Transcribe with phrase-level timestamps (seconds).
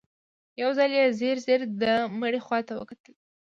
[0.61, 1.83] يو ځل يې ځير ځير د
[2.19, 3.13] مړي خواته وکتل.